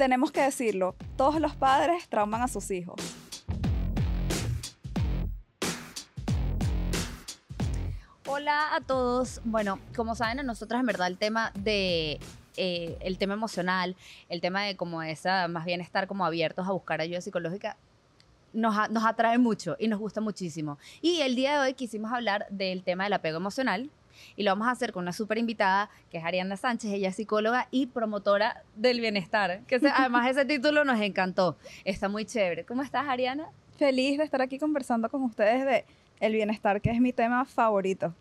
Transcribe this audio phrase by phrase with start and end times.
[0.00, 2.98] tenemos que decirlo, todos los padres trauman a sus hijos.
[8.26, 9.42] Hola a todos.
[9.44, 12.18] Bueno, como saben, a nosotras en verdad el tema de
[12.56, 13.94] eh, el tema emocional,
[14.30, 17.76] el tema de como esa, más bien estar como abiertos a buscar ayuda psicológica,
[18.54, 20.78] nos, nos atrae mucho y nos gusta muchísimo.
[21.02, 23.90] Y el día de hoy quisimos hablar del tema del apego emocional
[24.36, 27.16] y lo vamos a hacer con una súper invitada que es Ariana Sánchez, ella es
[27.16, 32.64] psicóloga y promotora del bienestar, que ese- además ese título nos encantó, está muy chévere.
[32.64, 33.48] ¿Cómo estás Ariana?
[33.76, 35.84] Feliz de estar aquí conversando con ustedes de
[36.20, 38.14] el bienestar, que es mi tema favorito.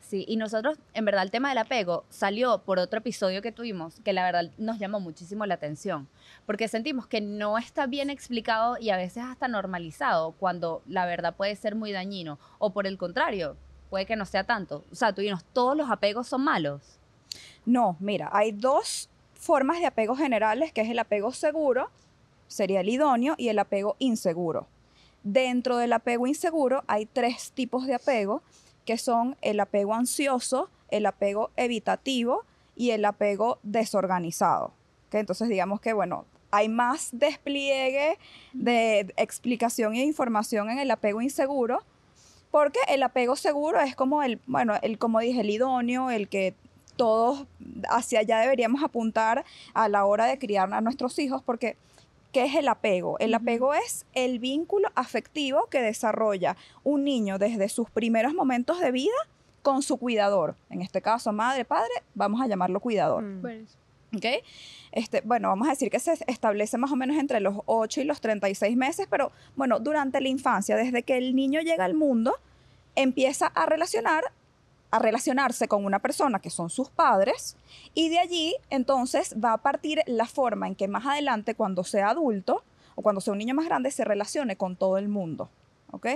[0.00, 3.98] Sí, y nosotros, en verdad, el tema del apego salió por otro episodio que tuvimos,
[4.04, 6.08] que la verdad nos llamó muchísimo la atención,
[6.44, 11.34] porque sentimos que no está bien explicado y a veces hasta normalizado, cuando la verdad
[11.34, 13.56] puede ser muy dañino, o por el contrario,
[13.96, 14.84] puede que no sea tanto.
[14.92, 16.82] O sea, tú dinos, todos los apegos son malos.
[17.64, 21.88] No, mira, hay dos formas de apego generales, que es el apego seguro,
[22.46, 24.66] sería el idóneo, y el apego inseguro.
[25.22, 28.42] Dentro del apego inseguro hay tres tipos de apego,
[28.84, 32.44] que son el apego ansioso, el apego evitativo
[32.76, 34.74] y el apego desorganizado.
[35.06, 35.14] ¿ok?
[35.14, 38.18] Entonces, digamos que, bueno, hay más despliegue
[38.52, 41.82] de explicación e información en el apego inseguro,
[42.56, 46.54] porque el apego seguro es como el, bueno, el, como dije, el idóneo, el que
[46.96, 47.44] todos
[47.90, 51.76] hacia allá deberíamos apuntar a la hora de criar a nuestros hijos, porque
[52.32, 53.18] ¿qué es el apego?
[53.18, 58.90] El apego es el vínculo afectivo que desarrolla un niño desde sus primeros momentos de
[58.90, 59.12] vida
[59.60, 60.56] con su cuidador.
[60.70, 63.22] En este caso, madre, padre, vamos a llamarlo cuidador.
[63.22, 63.66] Mm.
[64.16, 64.24] ¿Ok?
[64.92, 68.04] Este, bueno, vamos a decir que se establece más o menos entre los 8 y
[68.04, 72.34] los 36 meses, pero bueno, durante la infancia, desde que el niño llega al mundo,
[72.94, 74.24] empieza a relacionar
[74.92, 77.56] a relacionarse con una persona que son sus padres
[77.92, 82.10] y de allí entonces va a partir la forma en que más adelante cuando sea
[82.10, 82.62] adulto
[82.94, 85.50] o cuando sea un niño más grande se relacione con todo el mundo,
[85.90, 86.06] ¿ok?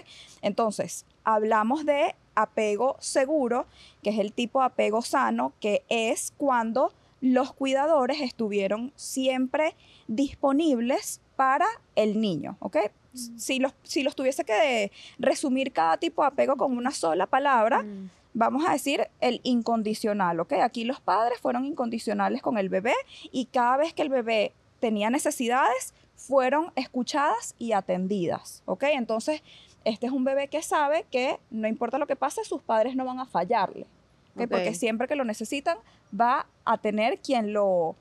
[0.40, 3.66] Entonces, hablamos de apego seguro,
[4.02, 9.76] que es el tipo de apego sano, que es cuando los cuidadores estuvieron siempre
[10.08, 11.66] disponibles para
[11.96, 12.76] el niño, ¿ok?
[13.12, 17.82] Si los, si los tuviese que resumir cada tipo de apego con una sola palabra,
[17.82, 20.52] mm, vamos a decir el incondicional, ¿ok?
[20.54, 22.94] Aquí los padres fueron incondicionales con el bebé
[23.32, 28.84] y cada vez que el bebé tenía necesidades, fueron escuchadas y atendidas, ¿ok?
[28.92, 29.42] Entonces,
[29.84, 33.04] este es un bebé que sabe que no importa lo que pase, sus padres no
[33.04, 33.86] van a fallarle.
[34.34, 35.76] Porque siempre que lo necesitan,
[36.18, 37.94] va a tener quien lo,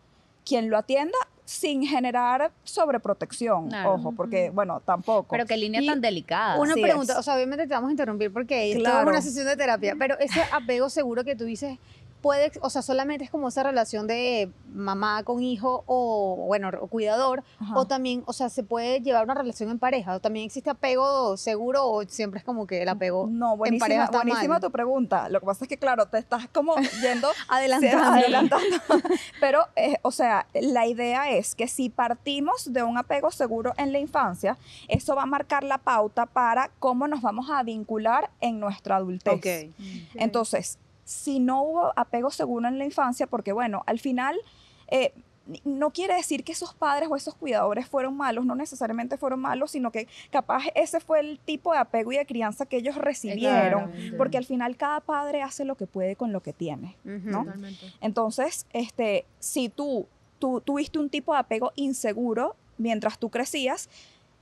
[0.46, 3.94] quien lo atienda sin generar sobreprotección, Claro.
[3.96, 5.28] ojo, porque, bueno, tampoco.
[5.32, 6.60] Pero qué línea Y tan delicada.
[6.60, 7.20] Una pregunta, es.
[7.20, 9.02] o sea, obviamente te vamos a interrumpir porque esto Claro.
[9.02, 11.80] es una sesión de terapia, pero ese apego seguro que tú dices
[12.22, 16.88] puede, o sea, solamente es como esa relación de mamá con hijo o, bueno, o
[16.88, 17.78] cuidador, Ajá.
[17.78, 21.38] o también, o sea, se puede llevar una relación en pareja, o también existe apego
[21.38, 24.62] seguro o siempre es como que el apego No, en buenísima, pareja está buenísima mal.
[24.62, 25.30] tu pregunta.
[25.30, 28.04] Lo que pasa es que, claro, te estás como yendo Adelantando.
[28.06, 28.78] adelantando.
[29.40, 33.92] Pero, eh, o sea, la idea es que si partimos de un apego seguro en
[33.92, 38.60] la infancia, eso va a marcar la pauta para cómo nos vamos a vincular en
[38.60, 39.34] nuestra adultez.
[39.34, 39.74] Ok.
[40.16, 40.78] Entonces,
[41.10, 44.40] si no hubo apego seguro en la infancia, porque bueno, al final
[44.90, 45.12] eh,
[45.64, 49.72] no quiere decir que esos padres o esos cuidadores fueron malos, no necesariamente fueron malos,
[49.72, 53.92] sino que capaz ese fue el tipo de apego y de crianza que ellos recibieron,
[54.20, 56.96] porque al final cada padre hace lo que puede con lo que tiene.
[57.04, 57.40] ¿no?
[57.40, 57.92] Totalmente.
[58.02, 60.06] Entonces, este, si tú,
[60.38, 63.90] tú tuviste un tipo de apego inseguro mientras tú crecías,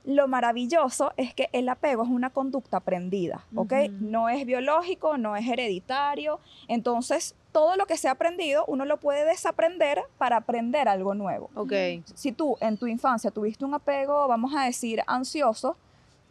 [0.04, 3.72] lo maravilloso es que el apego es una conducta aprendida, ¿ok?
[3.72, 3.92] Ujú.
[4.00, 6.40] No es biológico, no es hereditario.
[6.66, 11.50] Entonces, todo lo que se ha aprendido, uno lo puede desaprender para aprender algo nuevo.
[11.54, 11.72] Ok.
[12.14, 15.76] Si tú en tu infancia tuviste un apego, vamos a decir, ansioso,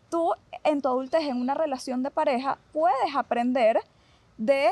[0.09, 0.31] tú
[0.63, 3.79] en tu adultez, en una relación de pareja, puedes aprender
[4.37, 4.69] de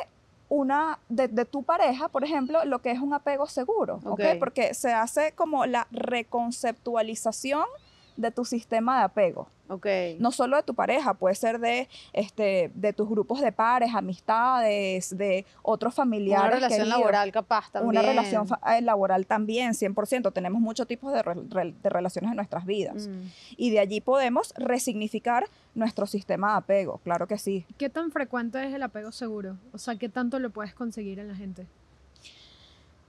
[0.48, 4.12] una de, de tu pareja, por ejemplo, lo que es un apego seguro, ¿ok?
[4.12, 4.40] Ok.
[4.40, 7.66] Porque se hace como la reconceptualización
[8.18, 9.48] de tu sistema de apego.
[10.20, 15.18] No solo de tu pareja, puede ser de, este, de tus grupos de pares, amistades,
[15.18, 16.46] de otros familiares.
[16.46, 17.00] Una relación queridos.
[17.00, 17.90] laboral capaz también.
[17.90, 20.32] Una relación eh, laboral también, 100%.
[20.34, 23.08] Tenemos muchos tipos de, re- re- de relaciones en nuestras vidas.
[23.08, 23.22] Mm.
[23.58, 27.66] Y de allí podemos resignificar nuestro sistema de apego, claro que sí.
[27.78, 29.58] ¿Qué tan frecuente es el apego seguro?
[29.74, 31.66] O sea, ¿qué tanto lo puedes conseguir en la gente?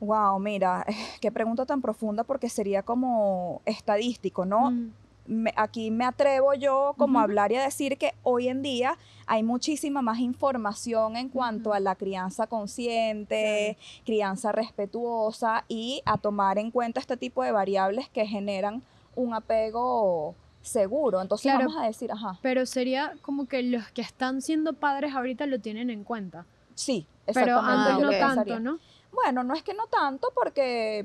[0.00, 0.84] Wow, mira,
[1.20, 4.70] qué pregunta tan profunda porque sería como estadístico, ¿no?
[4.70, 4.90] Mm,
[5.28, 8.96] me- aquí me atrevo yo como a hablar y a decir que hoy en día
[9.26, 16.58] hay muchísima más información en cuanto a la crianza consciente, crianza respetuosa y a tomar
[16.58, 18.82] en cuenta este tipo de variables que generan
[19.16, 21.20] un apego seguro.
[21.20, 21.66] Entonces Claro.
[21.68, 25.58] vamos a decir, ajá, Pero sería como que los que están siendo padres ahorita lo
[25.60, 26.44] tienen en cuenta.
[26.74, 27.90] sí, Pero exactamente.
[27.90, 28.60] Ah, antes no tanto.
[28.60, 28.78] ¿no?
[29.16, 31.04] Bueno, no es que no tanto, porque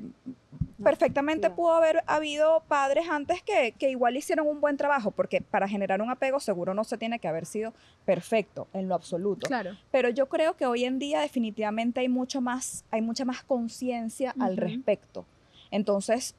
[0.82, 5.68] perfectamente pudo haber habido padres antes que, que igual hicieron un buen trabajo, porque para
[5.68, 7.72] generar un apego seguro no se tiene que haber sido
[8.04, 9.46] perfecto en lo absoluto.
[9.46, 9.76] Claro.
[9.90, 14.34] Pero yo creo que hoy en día definitivamente hay mucho más, hay mucha más conciencia
[14.38, 15.24] al respecto.
[15.70, 16.34] Entonces,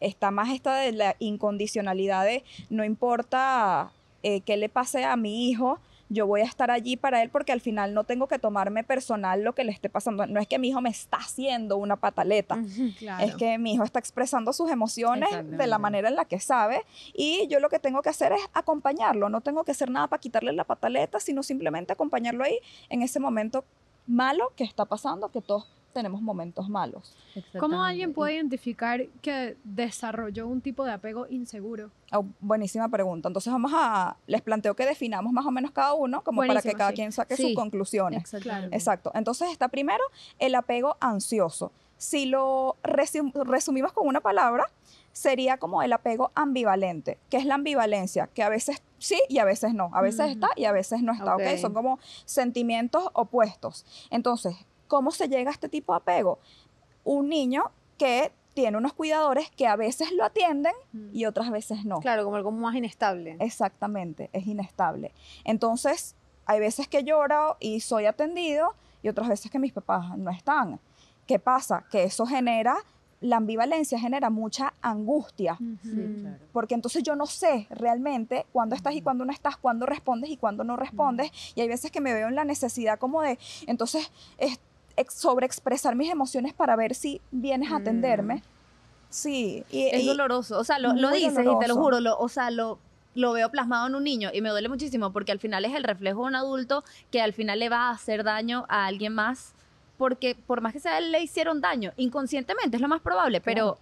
[0.00, 3.92] está más esta de la incondicionalidad de no importa
[4.22, 5.78] eh, qué le pase a mi hijo,
[6.12, 9.42] yo voy a estar allí para él porque al final no tengo que tomarme personal
[9.42, 10.26] lo que le esté pasando.
[10.26, 12.58] No es que mi hijo me está haciendo una pataleta.
[12.98, 13.24] Claro.
[13.24, 16.84] Es que mi hijo está expresando sus emociones de la manera en la que sabe
[17.14, 19.28] y yo lo que tengo que hacer es acompañarlo.
[19.28, 23.20] No tengo que hacer nada para quitarle la pataleta, sino simplemente acompañarlo ahí en ese
[23.20, 23.64] momento
[24.06, 27.14] malo que está pasando, que todos tenemos momentos malos.
[27.58, 31.90] ¿Cómo alguien puede identificar que desarrolló un tipo de apego inseguro?
[32.12, 33.28] Oh, buenísima pregunta.
[33.28, 36.72] Entonces vamos a, les planteo que definamos más o menos cada uno, como para que
[36.72, 36.96] cada sí.
[36.96, 37.42] quien saque Sí.
[37.42, 38.32] sus conclusiones.
[38.70, 39.10] Exacto.
[39.14, 40.02] Entonces está primero
[40.38, 41.72] el apego ansioso.
[41.96, 44.66] Si lo resum- resumimos con una palabra,
[45.12, 47.18] sería como el apego ambivalente.
[47.30, 48.26] ¿Qué es la ambivalencia?
[48.28, 49.90] Que a veces sí y a veces no.
[49.92, 51.36] A veces está y a veces no está.
[51.36, 51.42] ¿ok?
[51.52, 51.58] Ok.
[51.58, 53.84] Son como sentimientos opuestos.
[54.10, 54.56] Entonces,
[54.92, 56.38] ¿cómo se llega a este tipo de apego?
[57.02, 57.64] Un niño
[57.96, 60.74] que tiene unos cuidadores que a veces lo atienden
[61.14, 62.00] y otras veces no.
[62.00, 63.38] Claro, como algo más inestable.
[63.40, 65.12] Exactamente, es inestable.
[65.44, 70.30] Entonces, hay veces que lloro y soy atendido y otras veces que mis papás no
[70.30, 70.78] están.
[71.26, 71.86] ¿Qué pasa?
[71.90, 72.76] Que eso genera,
[73.22, 75.56] la ambivalencia genera mucha angustia.
[75.82, 76.36] Sí, claro.
[76.52, 80.36] porque entonces yo no sé realmente cuándo estás y cuándo no estás, cuándo respondes y
[80.36, 81.30] cuándo no respondes.
[81.54, 84.60] Y hay veces que me veo en la necesidad como de, entonces, es, ex-
[85.08, 88.42] sobreexpresar mis emociones para ver si vienes a atenderme.
[89.10, 90.58] Sí, y, Es y- doloroso.
[90.58, 91.80] O sea, lo, lo dices y te lo doloroso.
[91.80, 92.00] juro.
[92.00, 92.78] Lo, o sea, lo,
[93.14, 95.84] lo veo plasmado en un niño y me duele muchísimo porque al final es el
[95.84, 99.52] reflejo de un adulto que al final le va a hacer daño a alguien más
[99.98, 103.76] porque por más que sea él le hicieron daño inconscientemente es lo más probable, pero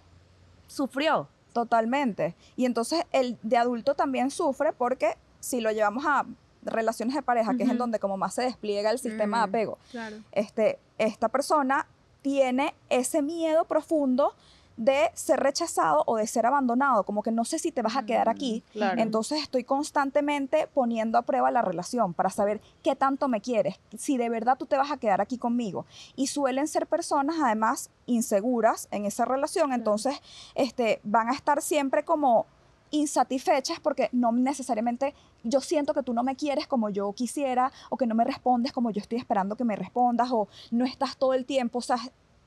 [0.67, 1.27] sufrió.
[1.53, 2.35] Totalmente.
[2.55, 6.25] Y entonces el de adulto también sufre porque si lo llevamos a
[6.63, 9.49] relaciones de pareja, que es en donde como más se despliega el sistema de Mm.
[9.49, 10.17] apego, Claro.
[10.31, 11.87] este, esta persona
[12.21, 14.33] tiene ese miedo profundo
[14.77, 18.05] de ser rechazado o de ser abandonado, como que no sé si te vas a
[18.05, 18.63] quedar aquí.
[18.71, 18.99] Claro.
[18.99, 24.17] Entonces estoy constantemente poniendo a prueba la relación para saber qué tanto me quieres, si
[24.17, 25.85] de verdad tú te vas a quedar aquí conmigo.
[26.15, 30.19] Y suelen ser personas además inseguras en esa relación, entonces
[30.55, 32.47] este, van a estar siempre como
[32.91, 37.97] insatisfechas porque no necesariamente yo siento que tú no me quieres como yo quisiera o
[37.97, 41.33] que no me respondes como yo estoy esperando que me respondas o no estás todo
[41.33, 41.97] el tiempo, o sea,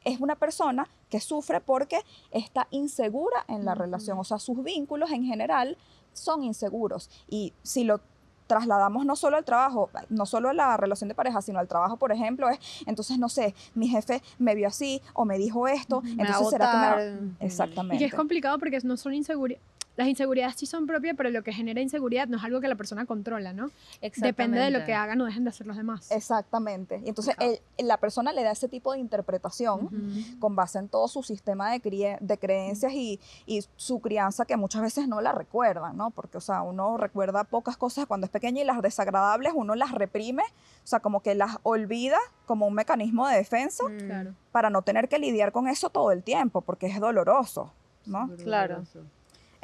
[0.04, 1.98] es una persona que sufre porque
[2.30, 5.78] está insegura en la relación, o sea, sus vínculos en general
[6.12, 8.00] son inseguros y si lo
[8.46, 11.96] trasladamos no solo al trabajo, no solo a la relación de pareja, sino al trabajo,
[11.96, 16.02] por ejemplo, es, entonces, no sé, mi jefe me vio así o me dijo esto,
[16.02, 17.46] Me entonces será que me.
[17.46, 17.96] Exactamente.
[17.96, 19.64] Y que es complicado porque no son inseguridades.
[19.96, 22.74] Las inseguridades sí son propias, pero lo que genera inseguridad no es algo que la
[22.74, 23.70] persona controla, ¿no?
[24.16, 26.10] Depende de lo que hagan o dejen de hacer los demás.
[26.10, 27.00] Exactamente.
[27.04, 30.38] Y entonces el- la persona le da ese tipo de interpretación Ujú.
[30.40, 34.82] con base en todo su sistema de, de creencias y, y su crianza que muchas
[34.82, 36.10] veces no la recuerdan, ¿no?
[36.10, 39.92] Porque, o sea, uno recuerda pocas cosas cuando es pequeño y las desagradables uno las
[39.92, 44.34] reprime, o sea, como que las olvida como un mecanismo de defensa Mm.
[44.50, 47.72] Para no tener que lidiar con eso todo el tiempo, porque es doloroso,
[48.06, 48.28] ¿no?
[48.42, 48.74] Claro.
[48.76, 49.00] doloroso.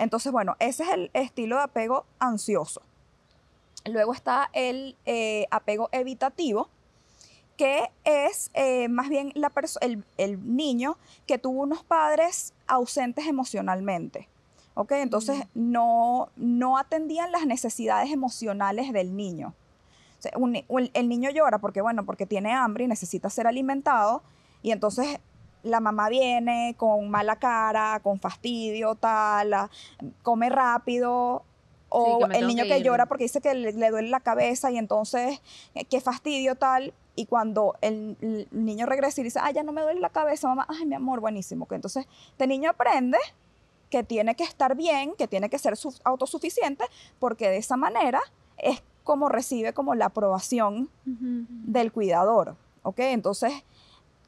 [0.00, 2.80] Entonces, bueno, ese es el estilo de apego ansioso.
[3.84, 6.68] Luego está el eh, apego evitativo,
[7.56, 9.52] que es eh, más bien la
[9.82, 14.26] el, el niño que tuvo unos padres ausentes emocionalmente.
[14.74, 14.92] ¿ok?
[14.92, 19.54] Entonces no, no atendían las necesidades emocionales del niño.
[20.18, 23.28] O sea, un ni- un- el niño llora porque, bueno, porque tiene hambre y necesita
[23.28, 24.22] ser alimentado,
[24.62, 25.18] y entonces
[25.62, 29.70] la mamá viene con mala cara, con fastidio, tal, a-
[30.22, 31.42] come rápido,
[31.88, 35.40] o el niño que llora porque dice que le, le duele la cabeza y entonces,
[35.74, 39.72] eh, qué fastidio, tal, y cuando el, el niño regresa y dice, ay, ya no
[39.72, 41.66] me duele la cabeza, mamá, ay, mi amor, buenísimo.
[41.66, 43.18] Que entonces, este niño aprende
[43.90, 46.84] que tiene que estar bien, que tiene que ser su- autosuficiente,
[47.18, 48.20] porque de esa manera
[48.56, 53.00] es como recibe como la aprobación del cuidador, ¿ok?
[53.00, 53.52] Entonces,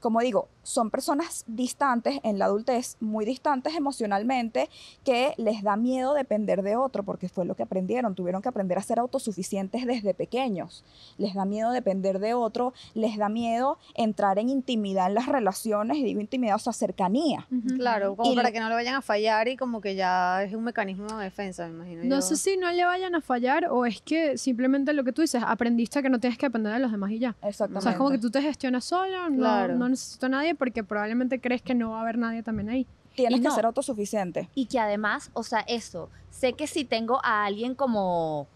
[0.00, 4.68] como digo, son personas distantes en la adultez, muy distantes emocionalmente,
[5.04, 8.78] que les da miedo depender de otro, porque fue lo que aprendieron, tuvieron que aprender
[8.78, 10.84] a ser autosuficientes desde pequeños.
[11.18, 15.96] Les da miedo depender de otro, les da miedo entrar en intimidad en las relaciones,
[15.98, 17.46] y digo intimidad, o sea, cercanía.
[17.50, 17.76] Ujú.
[17.76, 20.54] Claro, como Y- para que no le vayan a fallar y como que ya es
[20.54, 22.04] un mecanismo de defensa, me imagino.
[22.04, 22.22] No yo.
[22.22, 25.42] sé si no le vayan a fallar o es que simplemente lo que tú dices,
[25.46, 27.34] aprendiste que no tienes que depender de los demás y ya.
[27.42, 27.78] Exactamente.
[27.78, 29.74] O sea, es como que tú te gestionas solo, no, Claro.
[29.76, 32.86] no necesito a nadie porque probablemente crees que no va a haber nadie también ahí.
[33.14, 33.54] Tienes Y que no.
[33.54, 34.48] ser autosuficiente.
[34.54, 38.46] Y que además, o sea, eso, sé que si tengo a alguien como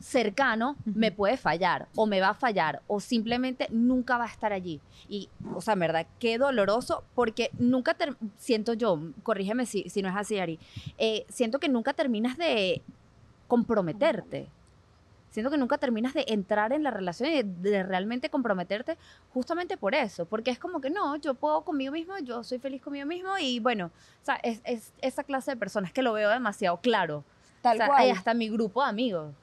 [0.00, 4.52] cercano, me puede fallar o me va a fallar o simplemente nunca va a estar
[4.52, 4.80] allí.
[5.08, 10.02] Y, o sea, en verdad, qué doloroso porque nunca, ter- siento yo, corrígeme si, si
[10.02, 10.58] no es así, Ari,
[10.98, 12.82] eh, siento que nunca terminas de
[13.48, 14.48] comprometerte.
[15.34, 18.96] Siento que nunca terminas de entrar en la relación y de, realmente comprometerte
[19.32, 22.80] justamente por eso, porque es como que no, yo puedo conmigo mismo, yo soy feliz
[22.80, 26.30] conmigo mismo y bueno, o sea, es, es esa clase de personas que lo veo
[26.30, 27.24] demasiado claro.
[27.62, 28.02] Tal o sea, cual.
[28.02, 29.34] hay hasta mi grupo de amigos.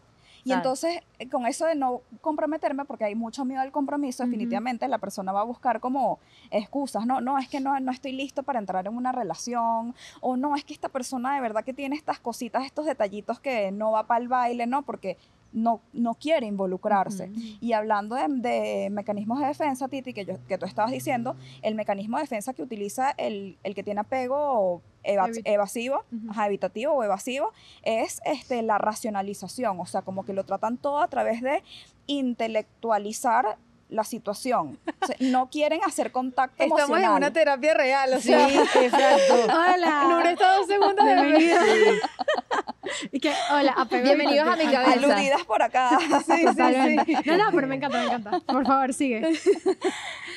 [0.46, 0.60] Y ¿sabes?
[0.60, 4.98] entonces, eh, con eso de no comprometerme, porque hay mucho miedo al compromiso, definitivamente la
[4.98, 6.20] persona va a buscar como
[6.52, 7.06] excusas.
[7.06, 9.94] No, no, es que no, no estoy listo para entrar en una relación.
[10.22, 13.74] O no, es que esta persona de verdad que tiene estas cositas, estos detallitos que
[13.74, 14.84] no va para el baile, ¿no?
[14.84, 15.18] Porque
[15.54, 17.30] no, no quiere involucrarse.
[17.60, 21.76] Y hablando de, de mecanismos de defensa, Titi, que, yo, que tú estabas diciendo, el
[21.76, 27.04] mecanismo de defensa que utiliza el, el que tiene apego eva- evasivo, ajá, evitativo o
[27.04, 27.52] evasivo,
[27.84, 29.80] es este, la racionalización.
[29.80, 31.64] O sea, como que lo tratan todo a través de
[32.08, 33.58] intelectualizar
[33.92, 34.80] la situación.
[35.02, 37.18] O sea, no quieren hacer contacto Estamos en emocional.
[37.18, 38.48] una terapia real, o sea.
[38.50, 39.34] exacto.
[39.46, 40.06] Hola.
[40.10, 41.58] Nura está dos segundos de Bienvenido.
[43.12, 44.94] y que, hola, apego Bienvenidos a mi cabeza.
[44.94, 45.90] Aludidas por acá.
[46.26, 47.06] Sí, Totalmente.
[47.06, 47.30] sí, sí.
[47.30, 48.40] No, no, pero me encanta, me encanta.
[48.42, 49.22] Por favor, sigue.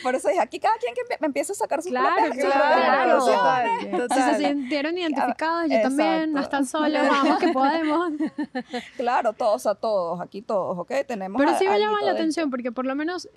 [0.03, 2.45] Por eso dije, aquí cada quien que empie- me empiece a sacar sus Claro, propias,
[2.45, 3.19] claro, claro.
[3.19, 3.91] conclusiones.
[3.91, 4.47] Total, Si se total.
[4.47, 8.11] sintieron identificados, yo también, no están solos, vamos que podemos.
[8.97, 10.93] Claro, todos a todos, aquí todos, ¿ok?
[11.07, 13.29] Tenemos Pero a- sí me llama la atención porque por lo menos,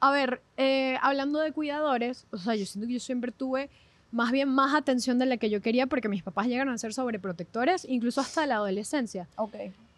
[0.00, 3.68] a ver, eh, hablando de cuidadores, o sea, yo siento que yo siempre tuve
[4.12, 6.92] más bien más atención de la que yo quería porque mis papás llegaron a ser
[6.92, 9.28] sobreprotectores, incluso hasta la adolescencia.
[9.36, 9.54] Ok.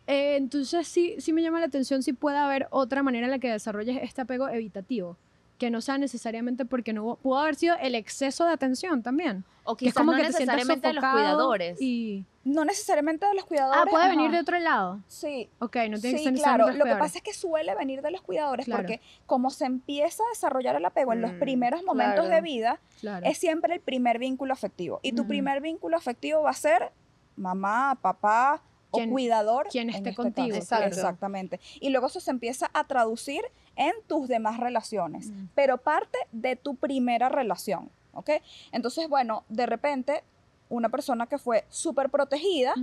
[0.06, 3.38] Eh, entonces sí, sí me llama la atención si puede haber otra manera en la
[3.38, 5.16] que desarrolles este apego evitativo,
[5.62, 9.45] que no sea necesariamente porque no hubo- pudo haber sido el exceso de atención también.
[9.62, 11.81] O Que es quizás como no que te necesariamente de los cuidadores.
[11.81, 12.25] Y...
[12.42, 13.81] No necesariamente de los cuidadores.
[13.81, 14.99] Ah, puede venir de otro lado.
[15.07, 16.66] Sí, Ok, no tiene que sí, ser claro.
[16.66, 18.83] necesariamente Lo que pasa es que suele venir de los cuidadores Claro.
[18.83, 22.35] porque como se empieza a desarrollar el apego en los Mm, primeros momentos claro.
[22.35, 23.25] de vida, Claro.
[23.25, 24.99] es siempre el primer vínculo afectivo.
[25.04, 25.28] Y tu Ujú.
[25.28, 26.90] primer vínculo afectivo va a ser
[27.37, 29.69] mamá, papá o cuidador.
[29.71, 30.57] quien en esté este contigo.
[30.57, 31.61] Exactamente.
[31.81, 33.42] Y luego eso se empieza a traducir
[33.76, 35.46] en tus demás relaciones, Mm.
[35.54, 37.90] pero parte de tu primera relación.
[38.14, 38.30] ¿Ok?
[38.72, 40.22] Entonces, bueno, de repente,
[40.68, 42.74] una persona que fue súper protegida,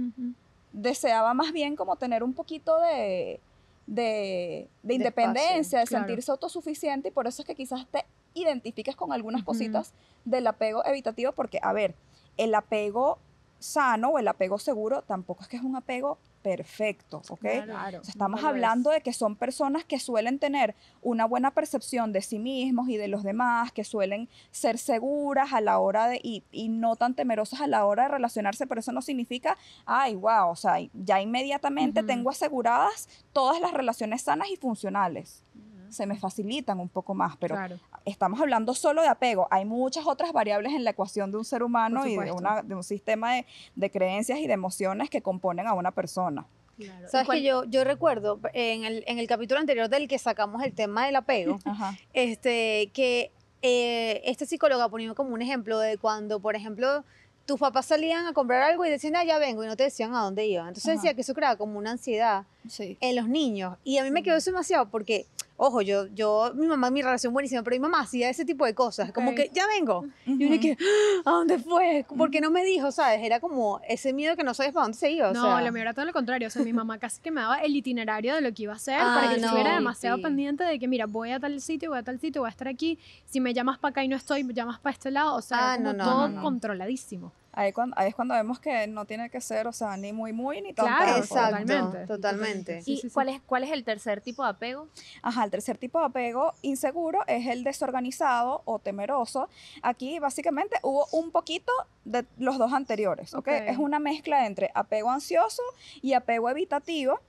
[0.72, 3.40] deseaba más bien como tener un poquito de,
[3.88, 6.06] de, de independencia, de claro.
[6.06, 9.48] sentirse autosuficiente y por eso es que quizás te identifiques con algunas Ujú.
[9.52, 9.94] cositas
[10.26, 11.96] del apego evitativo porque, a ver,
[12.38, 13.18] el apego
[13.60, 17.40] sano o el apego seguro tampoco es que es un apego perfecto, ¿ok?
[17.40, 18.00] Claro.
[18.00, 22.22] O sea, estamos hablando de que son personas que suelen tener una buena percepción de
[22.22, 26.44] sí mismos y de los demás, que suelen ser seguras a la hora de, y,
[26.52, 30.50] y no tan temerosas a la hora de relacionarse, pero eso no significa, ay, wow,
[30.50, 35.44] o sea, ya inmediatamente tengo aseguradas todas las relaciones sanas y funcionales.
[35.90, 37.80] Se me facilitan un poco más, pero Claro.
[38.06, 39.48] Estamos hablando solo de apego.
[39.52, 42.76] Hay muchas otras variables en la ecuación de un ser humano y de, una, de
[42.76, 46.46] un sistema de, de creencias y de emociones que componen a una persona.
[46.78, 47.10] Claro.
[47.10, 50.18] Sabes ¿Y cuál- que yo, yo recuerdo en el, en el capítulo anterior del que
[50.18, 51.98] sacamos el tema del apego, Ajá.
[52.14, 57.04] este, que eh, este psicólogo ponía como un ejemplo de cuando, por ejemplo,
[57.46, 60.14] tus papás salían a comprar algo y decían, ah, ya vengo, y no te decían
[60.16, 60.68] a dónde iban.
[60.70, 60.96] Entonces Ajá.
[61.02, 62.98] decía que eso creaba como una ansiedad Sí.
[63.02, 63.78] en los niños.
[63.84, 65.26] Y a mí me quedó eso demasiado porque,
[65.58, 68.74] ojo, yo, yo, mi mamá, mi relación buenísima, pero mi mamá hacía ese tipo de
[68.76, 69.36] cosas, como Ok.
[69.38, 70.06] que, ya vengo.
[70.26, 70.78] Y uno que,
[71.26, 72.06] "Ah, ¿a dónde fue?
[72.18, 72.92] ¿Por qué no me dijo?
[72.92, 73.22] ¿Sabes?
[73.24, 75.30] Era como ese miedo que no sabías para dónde se iba.
[75.30, 76.48] O no, sea, lo mío era todo lo contrario.
[76.48, 78.78] O sea, mi mamá casi que me daba el itinerario de lo que iba a
[78.78, 80.24] hacer Ah, para que no, estuviera demasiado sí.
[80.24, 82.68] pendiente de que, mira, voy a tal sitio, voy a tal sitio, voy a estar
[82.68, 83.00] aquí.
[83.26, 85.36] Si me llamas para acá y no estoy, me llamas para este lado.
[85.36, 87.32] O sea, Ah, no, no, todo controladísimo.
[87.52, 90.32] Ahí, cuan- ahí es cuando vemos que no tiene que ser, o sea, ni muy,
[90.34, 92.06] muy, ni tan Claro, Exacto, totalmente.
[92.08, 92.82] totalmente.
[92.84, 93.14] Sí, ¿Y sí, sí.
[93.14, 94.88] cuál, es, cuál es el tercer tipo de apego?
[95.24, 99.50] Ajá, el tercer tipo de apego inseguro es el desorganizado o temeroso.
[99.82, 101.72] Aquí básicamente hubo un poquito
[102.06, 103.48] de los dos anteriores, ¿ok?
[103.48, 103.48] Ok.
[103.68, 105.64] Es una mezcla entre apego ansioso
[106.04, 107.20] y apego evitativo.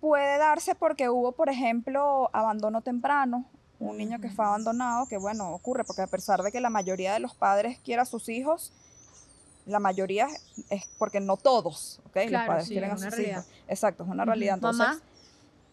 [0.00, 3.44] Puede darse porque hubo, por ejemplo, abandono temprano,
[3.78, 7.12] un niño que fue abandonado, que bueno, ocurre, porque a pesar de que la mayoría
[7.12, 8.72] de los padres quiera a sus hijos,
[9.66, 10.28] la mayoría
[10.70, 12.16] es porque no todos, ¿ok?
[12.30, 13.44] los padres sí, quieren a sus realidad.
[13.46, 13.46] hijos.
[13.68, 14.54] Exacto, es una realidad.
[14.56, 15.00] Entonces, Mamá,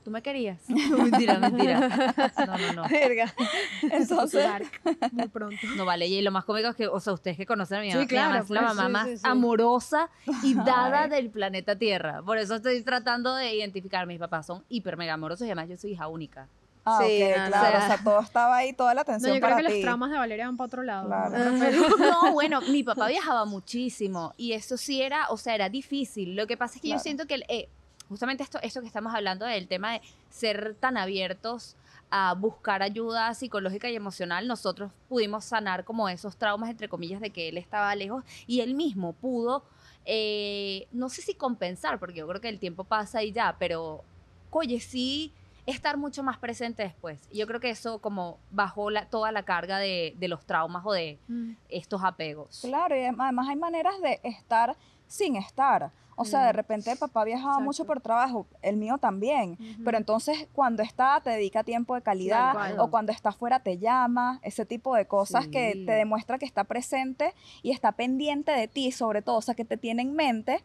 [0.04, 0.60] ¿tú me querías?
[0.70, 2.32] mentira, mentira.
[2.48, 2.90] No, no, no.
[2.90, 3.34] Verga.
[3.82, 4.46] entonces
[5.12, 5.58] muy pronto.
[5.76, 7.92] No vale, y lo más cómico es que, o sea, ustedes que conocen a mi
[7.92, 9.24] Sí, mamá, mamá claro, es la pues, mamá sí, más sí, sí.
[9.26, 10.10] amorosa
[10.44, 11.10] y dada Ay.
[11.10, 12.22] del planeta Tierra.
[12.24, 14.08] Por eso estoy tratando de identificar.
[14.08, 16.48] Mis papás son hiper mega amorosos y además yo soy hija única.
[16.84, 17.48] Ah, Sí, no, no.
[17.48, 19.62] claro, O sea, o sea, todo estaba ahí, toda la No, atención yo creo para
[19.62, 19.74] que ti.
[19.74, 21.08] los traumas de Valeria van para otro lado.
[21.08, 21.36] Claro.
[22.00, 26.36] No, bueno, mi papá viajaba muchísimo y eso sí era, o sea, era difícil.
[26.36, 27.70] Lo que pasa es que yo siento que eh,
[28.10, 31.76] justamente esto, esto que estamos hablando del tema de ser tan abiertos
[32.10, 37.30] a buscar ayuda psicológica y emocional, nosotros pudimos sanar como esos traumas, entre comillas, de
[37.30, 39.64] que él estaba lejos y él mismo pudo,
[40.06, 44.04] eh, no sé si compensar, porque yo creo que el tiempo pasa y ya, pero,
[44.50, 45.32] oye, sí
[45.66, 47.20] estar mucho más presente después.
[47.32, 50.92] Yo creo que eso como bajó la, toda la carga de, de los traumas o
[50.92, 51.52] de Mm.
[51.70, 52.60] estos apegos.
[52.62, 54.76] Claro, y además hay maneras de estar
[55.08, 55.92] sin estar.
[56.16, 56.56] O sea, de Mm.
[56.56, 59.58] repente papá viajaba mucho por trabajo, el mío también.
[59.84, 64.40] Pero entonces cuando está te dedica tiempo de calidad o cuando está fuera te llama,
[64.44, 68.92] ese tipo de cosas que te demuestra que está presente y está pendiente de ti,
[68.92, 70.64] sobre todo, o sea, que te tiene en mente,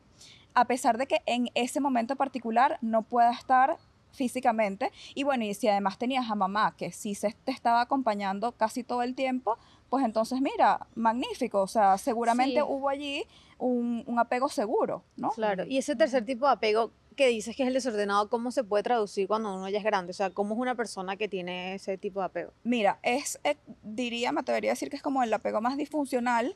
[0.55, 3.79] a pesar de que en ese momento particular no pueda estar
[4.17, 4.91] físicamente.
[5.15, 8.83] Y bueno, y si además tenías a mamá que sí se te estaba acompañando casi
[8.83, 9.59] todo el tiempo,
[9.89, 12.67] pues entonces mira, magnífico, o sea, seguramente Sí.
[12.67, 13.25] hubo allí
[13.59, 15.31] un, un apego seguro, ¿no?
[15.31, 15.65] Claro.
[15.67, 18.83] Y ese tercer tipo de apego que dices que es el desordenado, ¿cómo se puede
[18.83, 20.11] traducir cuando uno ya es grande?
[20.11, 22.53] O sea, ¿cómo es una persona que tiene ese tipo de apego?
[22.63, 26.55] Mira, es, eh, diría, me atrevería a decir que es como el apego más disfuncional,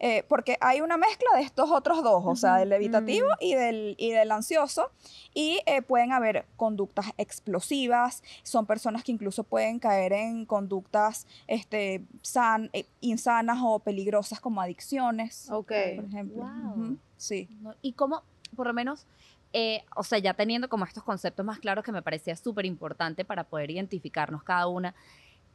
[0.00, 3.94] eh, porque hay una mezcla de estos otros dos, o sea, del evitativo y, del,
[3.98, 4.90] y del ansioso,
[5.34, 12.04] y eh, pueden haber conductas explosivas, son personas que incluso pueden caer en conductas este,
[12.22, 15.72] san- eh, insanas o peligrosas como adicciones, Ok.
[15.96, 16.42] por ejemplo.
[16.44, 16.72] Wow.
[16.84, 17.48] Ujú, Sí.
[17.60, 17.74] ¿no?
[17.82, 18.22] Y cómo,
[18.54, 19.06] por lo menos,
[19.52, 23.24] eh, o sea, ya teniendo como estos conceptos más claros que me parecía súper importante
[23.24, 24.94] para poder identificarnos cada una,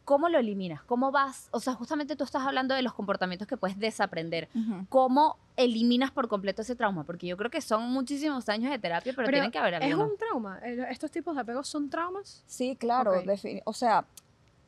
[0.05, 0.81] ¿cómo lo eliminas?
[0.83, 1.47] ¿Cómo vas?
[1.51, 4.49] O sea, justamente tú estás hablando de los comportamientos que puedes desaprender.
[4.55, 4.85] Ujú.
[4.89, 7.03] ¿Cómo eliminas por completo ese trauma?
[7.03, 9.81] Porque yo creo que son muchísimos años de terapia, pero, Pero tienen que haber Es
[9.83, 10.11] algunos.
[10.11, 10.59] un trauma.
[10.89, 12.43] Estos tipos de apegos son traumas.
[12.47, 13.11] Sí, claro.
[13.19, 13.25] Ok.
[13.25, 14.05] defini- o sea,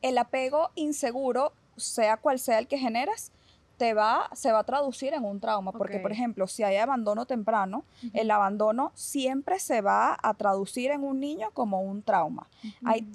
[0.01, 3.31] el apego inseguro, sea cual sea el que generes,
[3.77, 5.73] te va, se va a traducir en un trauma.
[5.73, 11.03] Porque, por ejemplo, si hay abandono temprano, el abandono siempre se va a traducir en
[11.03, 12.47] un niño como un trauma.
[12.85, 13.05] Hay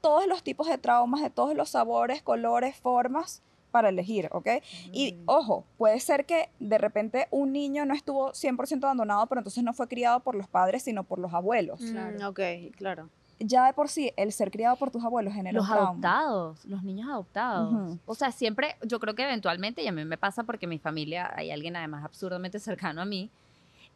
[0.00, 4.48] todos los tipos de traumas, de todos los sabores, colores, formas para elegir, ¿ok?
[4.92, 9.62] Y ojo, puede ser que de repente un niño no estuvo 100% abandonado, pero entonces
[9.62, 11.80] no fue criado por los padres, sino por los abuelos.
[11.80, 12.40] Mm, ok,
[12.76, 13.08] claro.
[13.40, 15.90] Ya de por sí, el ser criado por tus abuelos genera Los trauma.
[15.90, 17.98] adoptados, los niños adoptados.
[18.04, 20.78] O sea, siempre, yo creo que eventualmente, y a mí me pasa porque en mi
[20.78, 23.30] familia hay alguien además absurdamente cercano a mí,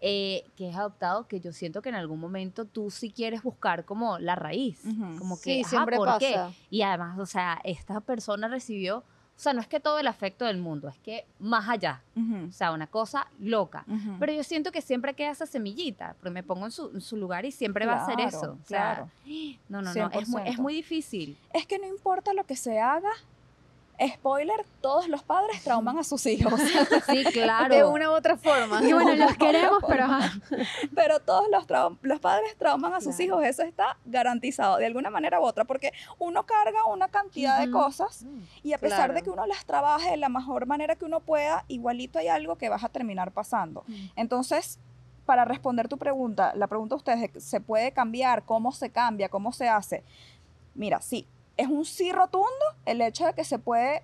[0.05, 3.85] eh, que es adoptado, que yo siento que en algún momento tú sí quieres buscar
[3.85, 4.81] como la raíz.
[5.17, 6.33] Como que, Sí, siempre ¿por qué?
[6.35, 6.53] pasa.
[6.71, 9.05] Y además, o sea, esta persona recibió, o
[9.43, 12.73] sea, no es que todo el afecto del mundo, es que más allá, o sea,
[12.73, 13.85] una cosa loca.
[14.19, 17.17] Pero yo siento que siempre queda esa semillita, porque me pongo en su, en su
[17.17, 18.59] lugar y siempre va a ser eso.
[18.61, 19.11] O sea, claro.
[19.69, 20.59] no, no, no, es muy, es 100%.
[20.59, 21.39] muy difícil.
[21.53, 23.11] Es que no importa lo que se haga,
[24.09, 26.61] spoiler, todos los padres trauman a sus hijos.
[27.07, 27.75] Sí, claro.
[27.75, 28.83] De una u otra forma.
[28.83, 30.07] Y bueno, los queremos, pero.
[30.95, 31.67] Pero todos los,
[32.03, 33.25] los padres trauman a sus Claro.
[33.25, 37.71] hijos, eso está garantizado de alguna manera u otra, porque uno carga una cantidad de
[37.71, 38.25] cosas
[38.63, 41.65] y a pesar de que uno las trabaje de la mejor manera que uno pueda,
[41.69, 43.85] igualito hay algo que vas a terminar pasando.
[44.17, 44.79] Entonces,
[45.27, 48.45] para responder tu pregunta, la pregunta a ustedes, ¿se puede cambiar?
[48.45, 49.29] ¿Cómo se cambia?
[49.29, 50.03] ¿Cómo se hace?
[50.75, 52.49] Mira, sí, es un sí rotundo
[52.87, 54.03] el hecho de que se puede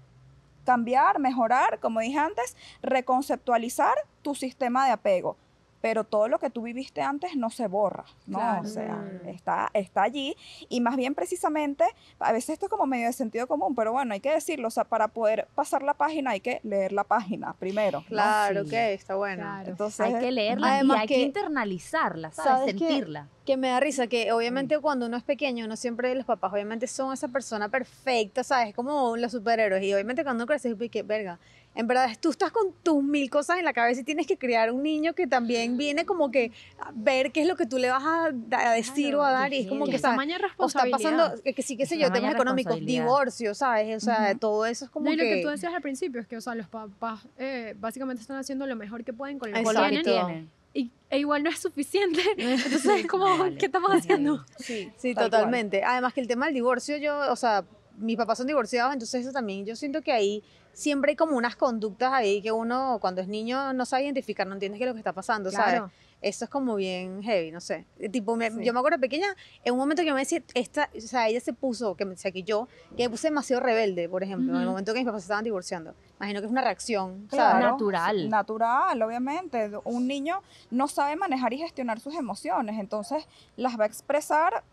[0.65, 5.37] cambiar, mejorar, como dije antes, reconceptualizar tu sistema de apego.
[5.81, 8.39] Pero todo lo que tú viviste antes no se borra, ¿no?
[8.39, 8.63] Claro.
[8.63, 9.29] O sea, Mm.
[9.29, 10.37] está, está allí.
[10.69, 11.85] Y más bien precisamente,
[12.19, 14.71] a veces esto es como medio de sentido común, pero bueno, hay que decirlo, o
[14.71, 18.01] sea, para poder pasar la página hay que leer la página primero.
[18.01, 18.07] ¿no?
[18.07, 18.69] Claro, Sí.
[18.71, 19.43] ok, está bueno.
[19.43, 19.71] Claro.
[19.71, 22.51] Entonces, Hay que leerla Además y hay que, que- internalizarla, ¿sabes?
[22.51, 22.67] ¿sabes?
[22.79, 23.29] Sentirla.
[23.45, 26.87] Que me da risa que obviamente cuando uno es pequeño, uno siempre, los papás obviamente
[26.87, 28.75] son esa persona perfecta, ¿sabes?
[28.75, 29.83] Como los superhéroes.
[29.85, 31.39] Y obviamente cuando uno crece, es que, verga,
[31.75, 34.73] en verdad tú estás con tus mil cosas en la cabeza y tienes que criar
[34.73, 36.51] un niño que también viene como que
[36.81, 39.41] a ver qué es lo que tú le vas a, a decir o a Claro,
[39.43, 39.53] dar.
[39.55, 40.15] Y es como que, Es ¿sabes?
[40.15, 44.03] tamaña O está pasando, que, que sí, qué sé Es yo, temas económicos, divorcio, ¿sabes?
[44.03, 44.39] O sea, Ujú.
[44.39, 45.43] todo eso es como No, y lo que que...
[45.43, 48.75] tú decías al principio es que, o sea, los papás eh, básicamente están haciendo lo
[48.77, 50.51] mejor que pueden con lo que tienen.
[50.75, 52.21] Y, e igual no es suficiente.
[52.37, 53.57] Entonces es como, Vale.
[53.57, 54.45] ¿qué estamos haciendo?
[54.59, 55.31] sí, Sí, tal cual.
[55.31, 55.83] totalmente.
[55.83, 57.65] Además que el tema del divorcio, yo, o sea,
[57.99, 61.57] mis papás son divorciados, entonces eso también, yo siento que ahí siempre hay como unas
[61.57, 64.95] conductas ahí que uno cuando es niño no sabe identificar, no entiende qué es lo
[64.95, 65.75] que está pasando, ¿sabes?
[65.75, 65.91] Claro.
[66.21, 67.87] Eso es como bien heavy, no sé.
[68.11, 68.65] Tipo, me- Sí.
[68.65, 69.29] yo me acuerdo pequeña,
[69.65, 72.33] en un momento que me decía, esta, o sea, ella se puso, que me decía
[72.33, 75.23] que yo, que me puse demasiado rebelde, por ejemplo, en el momento que mis papás
[75.23, 75.95] se estaban divorciando.
[76.19, 77.51] Imagino que es una reacción, Claro.
[77.53, 77.67] ¿sabes?
[77.73, 78.29] Natural.
[78.31, 79.71] Natural, obviamente.
[79.85, 83.25] Un niño no sabe manejar y gestionar sus emociones, entonces
[83.57, 84.65] las va a expresar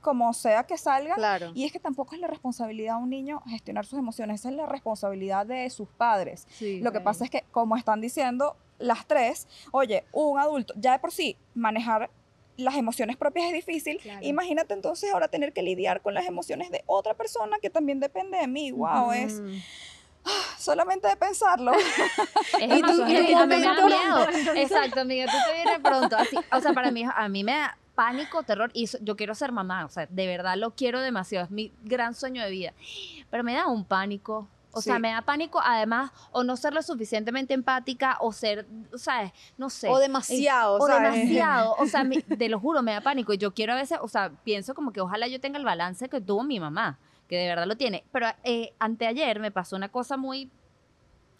[0.00, 1.14] como sea que salga.
[1.14, 1.52] Claro.
[1.54, 4.54] Y es que tampoco es la responsabilidad de un niño gestionar sus emociones, esa es
[4.56, 6.46] la responsabilidad de sus padres.
[6.50, 6.80] Sí.
[6.80, 10.98] Lo que pasa es que, como están diciendo las tres, oye, un adulto, ya de
[10.98, 12.10] por sí, manejar
[12.58, 13.98] las emociones propias es difícil.
[13.98, 14.20] Claro.
[14.22, 18.38] Imagínate entonces ahora tener que lidiar con las emociones de otra persona que también depende
[18.38, 18.70] de mí.
[18.72, 19.56] Wow, es Mm.
[20.58, 21.72] solamente de pensarlo.
[22.60, 24.52] Es Y tú- y heavy, tu a mí me da momento- miedo.
[24.56, 26.16] Exacto, amiga, tú te vienes pronto.
[26.16, 29.50] Así, o sea, para mí, a mí me da pánico, terror, y yo quiero ser
[29.50, 32.72] mamá, o sea, de verdad lo quiero demasiado, es mi gran sueño de vida.
[33.30, 34.46] Pero me da un pánico.
[34.72, 35.00] O sea, Sí.
[35.00, 39.70] me da pánico, además, o no ser lo suficientemente empática, o ser, o sea, no
[39.70, 39.88] sé.
[39.88, 41.14] O demasiado, o ¿sabes?
[41.14, 43.32] demasiado, o sea, mi- te lo juro, me da pánico.
[43.32, 46.10] Y yo quiero a veces, o sea, pienso como que ojalá yo tenga el balance
[46.10, 48.04] que tuvo mi mamá, que de verdad lo tiene.
[48.12, 50.50] Pero eh, anteayer me pasó una cosa muy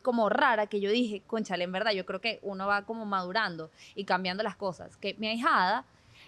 [0.00, 3.70] como rara que yo dije, conchale, en verdad, yo creo que uno va como madurando
[3.94, 4.96] y cambiando las cosas.
[4.96, 5.84] Que mi ahijada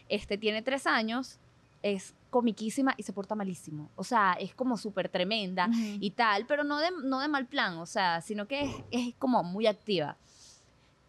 [0.09, 1.39] este, tiene tres años,
[1.83, 3.91] es comiquísima y se porta malísimo.
[3.97, 7.79] O sea, es como súper tremenda y tal, pero no de, no de mal plan,
[7.79, 10.17] o sea, sino que es, es como muy activa.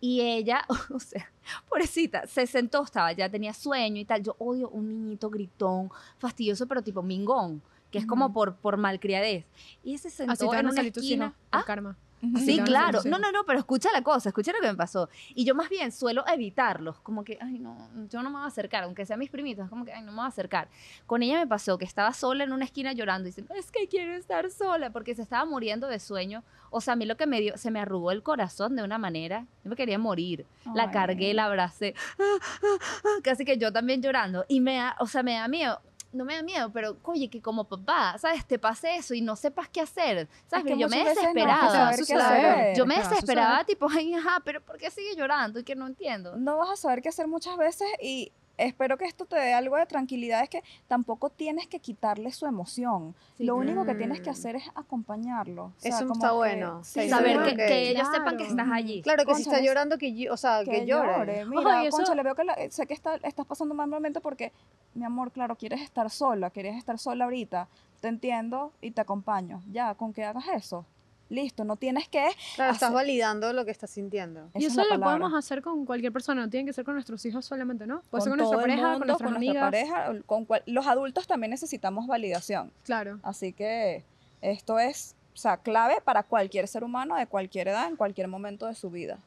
[0.02, 1.32] Y ella, o sea,
[1.68, 4.24] pobrecita, se sentó, estaba, ya tenía sueño y tal.
[4.24, 9.46] Yo odio un niñito gritón, fastidioso, pero tipo mingón, que es como por, por malcriadez.
[9.84, 11.26] Y se sentó Así te en una esquina.
[11.26, 11.64] hijos, ¿Ah?
[11.66, 11.98] karma.
[12.38, 13.00] Sí, claro.
[13.06, 15.10] No, no, no, pero escucha la cosa, escucha lo que me pasó.
[15.36, 17.78] Y yo más bien suelo evitarlos, como que, ay, no,
[18.10, 20.18] yo no me voy a acercar, aunque sean mis primitos, como que, ay, no me
[20.18, 20.68] voy a acercar.
[21.06, 23.88] Con ella me pasó que estaba sola en una esquina llorando y diciendo, es que
[23.88, 26.44] quiero estar sola, porque se estaba muriendo de sueño.
[26.72, 28.98] O sea, a mí lo que me dio, se me arrugó el corazón de una
[28.98, 30.46] manera, yo me quería morir.
[30.76, 31.96] La cargué, la abracé,
[33.24, 34.46] casi que yo también llorando.
[34.48, 35.82] Y me da, o sea, me da miedo.
[36.12, 38.46] No me da miedo, pero oye, que como papá, ¿sabes?
[38.46, 40.28] Te pase eso y no sepas qué hacer.
[40.48, 40.66] ¿Sabes?
[40.66, 41.94] Es que yo me no desesperaba.
[41.94, 42.76] saber.
[42.76, 45.60] Yo me desesperaba, tipo, ay, ajá, pero ¿por qué sigue llorando?
[45.60, 46.36] Y que no entiendo.
[46.36, 48.32] no vas a saber qué hacer muchas veces y
[48.68, 52.46] espero que esto te dé algo de tranquilidad, es que tampoco tienes que quitarle su
[52.46, 53.16] emoción.
[53.38, 53.44] Sí.
[53.46, 54.34] Lo único que tienes que Mm.
[54.34, 55.66] hacer es acompañarlo.
[55.66, 56.84] O sea, Eso como está que- bueno.
[56.84, 58.50] sí, Sí, Saber sí, que, que ellos sepan que Claro.
[58.52, 59.02] estás allí.
[59.02, 61.46] Claro que si está llorando, que, o sea, que, llore.
[61.46, 64.22] Mira, eso- concha, le veo que la- sé que está- estás pasando un mal momento
[64.22, 64.52] porque,
[64.94, 67.68] mi amor, claro, quieres estar sola, quieres estar sola ahorita.
[68.02, 69.62] Te entiendo y te acompaño.
[69.72, 70.86] Ya, con que hagas eso.
[71.30, 72.28] Listo, no tienes que.
[72.56, 74.48] Claro, estás validando lo que estás sintiendo.
[74.50, 75.06] Esa Y es eso lo palabra.
[75.20, 78.02] podemos hacer con cualquier persona, no tiene que ser con nuestros hijos solamente, ¿no?
[78.10, 79.72] Puede ser con nuestra pareja, con mundo, nuestras con amigas.
[79.72, 82.72] nuestra pareja, con cual- los adultos también necesitamos validación.
[82.84, 83.20] Claro.
[83.22, 84.04] Así que
[84.42, 88.66] esto es, o sea, clave para cualquier ser humano de cualquier edad, en cualquier momento
[88.66, 89.20] de su vida.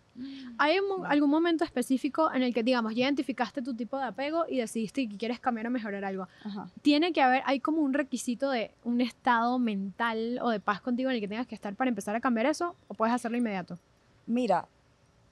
[0.59, 4.05] ¿Hay un mo- algún momento específico en el que, digamos, ya identificaste tu tipo de
[4.05, 6.29] apego y decidiste que quieres cambiar o mejorar algo?
[6.45, 6.69] Ajá.
[6.83, 11.09] Tiene que haber, hay como un requisito de un estado mental o de paz contigo
[11.11, 13.79] en el que tengas que estar para empezar a cambiar eso o puedes hacerlo inmediato.
[14.27, 14.69] Mira,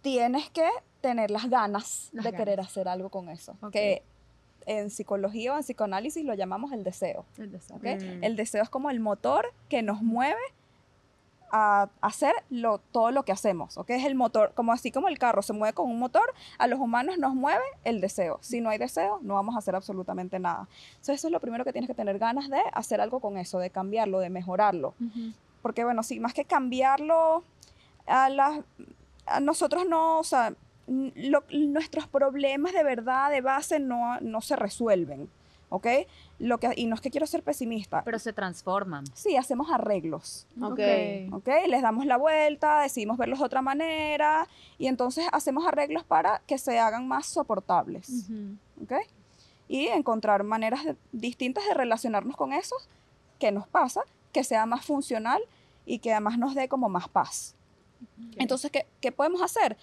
[0.02, 0.66] tienes que
[1.00, 3.56] tener las ganas Las de querer hacer algo con eso.
[3.62, 3.72] Ok.
[3.72, 4.02] Que
[4.66, 7.24] en psicología o en psicoanálisis lo llamamos el deseo.
[7.38, 7.50] El.
[7.50, 8.24] Mm.
[8.24, 10.40] El deseo es como el motor que nos mueve
[11.52, 13.90] a hacer lo, todo lo que hacemos, ¿ok?
[13.90, 16.78] Es el motor, como así como el carro se mueve con un motor, a los
[16.78, 18.38] humanos nos mueve el deseo.
[18.40, 20.68] Si no hay deseo, no vamos a hacer absolutamente nada.
[20.92, 23.58] Entonces eso es lo primero que tienes que tener ganas de hacer algo con eso,
[23.58, 24.94] de cambiarlo, de mejorarlo.
[25.62, 27.42] Porque bueno, sí, más que cambiarlo,
[28.06, 28.60] a, las
[29.26, 30.54] a nosotros no, o sea,
[30.86, 35.28] lo- nuestros problemas de verdad, de base, no, no se resuelven,
[35.70, 35.87] ¿ok?
[36.38, 38.02] Lo que, y no es que quiero ser pesimista.
[38.04, 39.04] Pero se transforman.
[39.14, 40.80] Sí, hacemos arreglos, Ok.
[41.33, 41.48] ¿ok?
[41.68, 44.46] Les damos la vuelta, decidimos verlos de otra manera
[44.78, 48.56] y entonces hacemos arreglos para que se hagan más soportables, Ujú.
[48.85, 48.92] ¿ok?
[49.68, 52.74] Y encontrar maneras de- distintas de relacionarnos con eso
[53.38, 54.02] que nos pasa,
[54.33, 55.40] que sea más funcional
[55.87, 57.54] y que además nos dé como más paz.
[58.37, 59.76] Entonces, ¿qué, qué podemos hacer?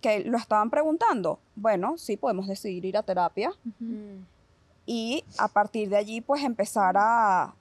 [0.00, 1.40] Que lo estaban preguntando.
[1.56, 3.84] Bueno, sí, podemos decidir ir a terapia Ujú.
[3.84, 4.26] Mm.
[4.90, 7.54] Y a partir de allí pues empezar a,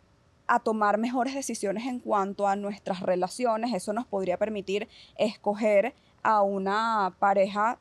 [0.48, 3.74] a tomar mejores decisiones en cuanto a nuestras relaciones.
[3.74, 4.88] Eso nos podría permitir
[5.18, 7.80] escoger a una pareja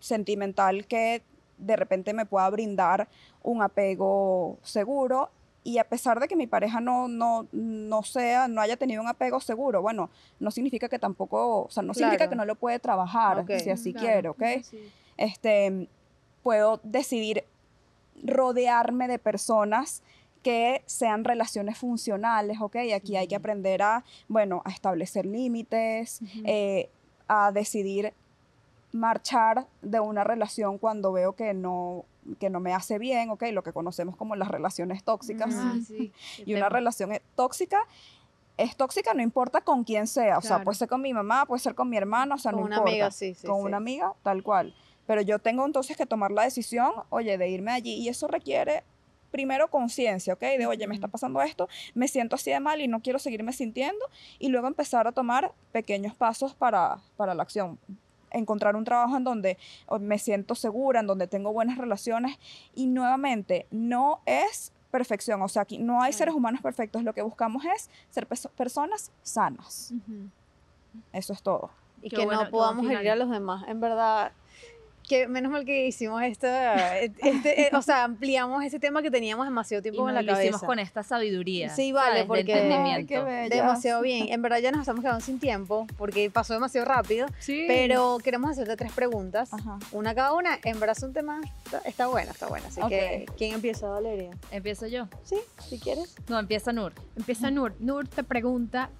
[0.00, 1.22] sentimental que
[1.56, 3.08] de repente me pueda brindar
[3.42, 5.30] un apego seguro.
[5.64, 9.08] Y a pesar de que mi pareja no, no, no sea, no haya tenido un
[9.08, 12.78] apego seguro, bueno, no significa que tampoco, o sea, no significa que no lo puede
[12.78, 13.50] trabajar Ok.
[13.62, 14.34] si así Claro.
[14.34, 14.62] quiere, ¿ok?
[14.64, 14.92] Sí.
[15.16, 15.88] este,
[16.42, 17.44] puedo decidir
[18.22, 20.02] rodearme de personas
[20.42, 22.76] que sean relaciones funcionales, ¿ok?
[22.94, 26.88] Aquí hay que aprender a, bueno, a establecer límites, eh,
[27.26, 28.14] a decidir
[28.92, 32.04] marchar de una relación cuando veo que no
[32.38, 33.44] que no me hace bien, ¿ok?
[33.52, 35.54] Lo que conocemos como las relaciones tóxicas.
[35.56, 36.12] Ah, sí.
[36.44, 37.78] Y una relación eh, tóxica
[38.58, 41.60] es tóxica no importa con quién sea, o sea, puede ser con mi mamá, puede
[41.60, 42.90] ser con mi hermano, o sea, Con no una importa.
[42.90, 44.74] amiga, sí, sí, Con una amiga, tal cual.
[45.08, 48.84] Pero yo tengo entonces que tomar la decisión, oye, de irme allí y eso requiere
[49.32, 50.40] primero conciencia, ¿ok?
[50.40, 53.52] De, oye, me está pasando esto, me siento así de mal y no quiero seguirme
[53.52, 54.04] sintiendo
[54.38, 57.78] y luego empezar a tomar pequeños pasos para, para la acción.
[58.30, 59.58] Encontrar un trabajo en donde
[60.00, 62.38] me siento segura, en donde tengo buenas relaciones
[62.74, 67.20] y nuevamente no es perfección, o sea, aquí no hay seres humanos perfectos, lo que
[67.20, 69.92] buscamos es ser perso- personas sanas.
[71.12, 71.70] Eso es todo.
[72.02, 73.64] y Qué que bueno, no podamos herir a los demás.
[73.68, 74.32] En verdad,
[75.08, 79.10] que menos mal que hicimos esto, eh, este, eh, o sea, ampliamos ese tema que
[79.10, 81.70] teníamos demasiado Y tiempo nos en la lo hicimos con esta sabiduría.
[81.70, 82.22] Sí, vale, ¿sabes?
[82.22, 82.74] De porque-.
[82.74, 83.18] Ay, qué.
[83.50, 84.28] Demasiado bien.
[84.30, 87.64] En verdad ya nos estamos quedando sin tiempo porque pasó demasiado rápido, Sí.
[87.66, 89.52] pero queremos hacerte tres preguntas.
[89.52, 89.78] Ajá.
[89.92, 90.58] Una cada una.
[90.64, 92.66] En verdad es un tema, está, está bueno, está bueno.
[92.68, 93.26] Así que.
[93.36, 94.30] ¿quién empieza, Valeria?
[94.50, 95.08] Empiezo yo.
[95.24, 95.36] Sí,
[95.68, 96.14] si quieres.
[96.28, 96.92] No, empieza Nur.
[97.16, 97.74] Empieza Nur.
[97.80, 98.90] Nur te pregunta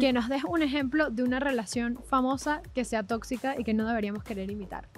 [0.00, 3.86] que nos des un ejemplo de una relación famosa que sea tóxica y que no
[3.86, 4.88] deberíamos querer imitar.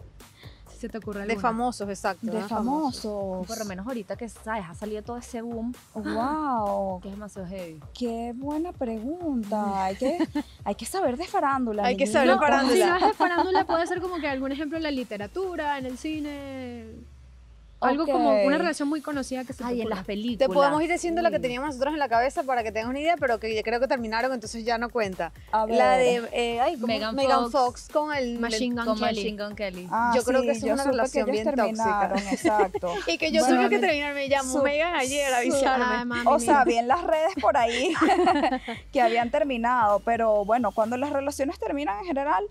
[0.80, 2.26] Si se te ocurre De famosos, exacto.
[2.26, 3.46] De famosos.
[3.46, 7.46] Por lo menos ahorita que sabes, ha salido todo ese boom Wow, que es demasiado
[7.48, 7.80] heavy.
[7.92, 9.84] qué buena pregunta.
[9.84, 10.16] Hay que,
[10.64, 11.84] hay que saber de farándula.
[11.84, 12.74] Hay que saber de No, farándula.
[12.74, 15.84] Si no es de farándula, puede ser como que algún ejemplo en la literatura, en
[15.84, 16.86] el cine.
[17.80, 20.48] Algo como una relación muy conocida que se Ay, en las películas.
[20.48, 21.42] Te podemos ir diciendo lo que Sí.
[21.42, 24.32] teníamos nosotros en la cabeza para que tengas una idea, pero que creo que terminaron,
[24.34, 25.32] entonces ya no cuenta.
[25.50, 26.76] A La de eh.
[26.78, 27.52] Megan Megan, Fox.
[27.52, 27.88] Fox.
[27.92, 29.06] con el Machine Gun Con Kelly.
[29.22, 29.88] Machine Gun Kelly.
[29.90, 32.12] Ah, yo creo que sí, es una que relación bien tóxica.
[32.32, 32.94] Exacto.
[33.06, 35.48] Y que yo Bueno, tuve que mi- terminar, me llamó su- Megan ayer a su-
[35.52, 35.84] avisarme.
[35.88, 36.64] Ay, mami, O sea, mira.
[36.64, 37.94] vi en las redes por ahí
[38.92, 42.44] que habían terminado, pero bueno, cuando las relaciones terminan en general,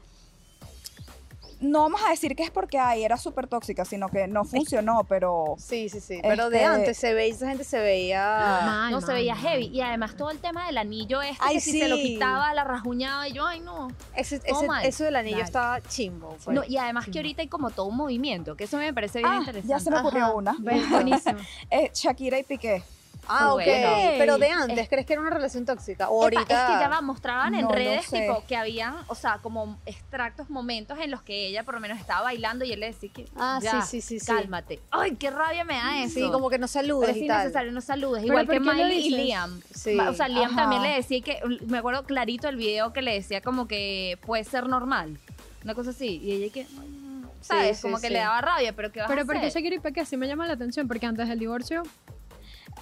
[1.62, 5.04] no vamos a decir que es porque ay, era súper tóxica, sino que no funcionó,
[5.08, 6.19] pero Sí, sí, sí.
[6.22, 8.22] Pero de Este- antes se veía, esa gente se veía.
[8.65, 9.43] Mal, no se veía mal.
[9.43, 9.65] heavy.
[9.67, 12.04] Y además todo el tema del anillo este, Ay, que si se lo sí.
[12.04, 13.89] quitaba, la rajuñaba y yo, ay no.
[14.15, 16.36] Ese, ese- eso del anillo estaba chimbo.
[16.43, 16.56] pues.
[16.56, 17.12] No, y además Sí.
[17.12, 19.67] que ahorita hay como todo un movimiento, que eso me parece bien Ah, interesante.
[19.67, 20.34] ya se me ocurrió Ajá.
[20.34, 20.56] una.
[20.60, 21.39] Ves, Buenísimo.
[21.72, 22.84] Eh, Shakira y Piqué.
[23.30, 23.62] Ah, ok.
[23.63, 23.89] bueno.
[24.18, 26.10] Pero de antes, ¿crees que era una relación tóxica?
[26.10, 26.42] O Epa, ahorita.
[26.70, 28.22] es que ya va, mostraban en No redes sé.
[28.22, 32.00] tipo que habían, o sea, como extractos, momentos en los que ella por lo menos
[32.00, 34.26] estaba bailando y él le decía que Ah, ya, sí, sí, sí, sí.
[34.26, 34.80] cálmate.
[34.92, 36.15] Ay, qué rabia me da eso.
[36.15, 37.42] Sí, como que no Pero saludas es y tal.
[37.42, 38.22] innecesario no saludes.
[38.24, 39.10] ¿Pero Igual que Miley y?
[39.12, 39.62] Liam.
[39.74, 39.98] Sí.
[40.00, 40.56] O sea, Liam Ajá.
[40.62, 44.44] también le decía que, me acuerdo clarito el video que le decía como que puede
[44.44, 45.18] ser normal.
[45.63, 46.20] Una cosa así.
[46.24, 46.65] Y ella que,
[47.42, 47.78] ¿sabes?
[47.78, 49.62] sí, como que le daba rabia, pero ¿qué vas Pero a porque hacer?
[49.62, 51.84] Shakira y Piqué sí me llama la atención, porque antes del divorcio,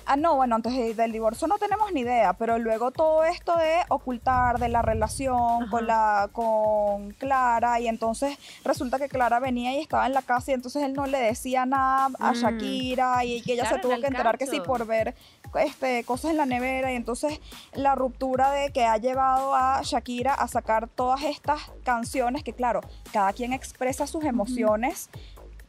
[0.05, 3.55] Ah, no, bueno, antes de- del divorcio no tenemos ni idea, pero luego todo esto
[3.57, 5.69] de ocultar de la relación Ajá.
[5.71, 10.51] con la con Clara y entonces resulta que Clara venía y estaba en la casa
[10.51, 12.35] y entonces él no le decía nada a Mm.
[12.35, 15.13] Shakira y que ella Claro, se tuvo que enterar que sí por ver
[15.55, 17.39] este cosas en la nevera y entonces
[17.73, 22.81] la ruptura de que ha llevado a Shakira a sacar todas estas canciones que claro,
[23.11, 25.09] cada quien expresa sus emociones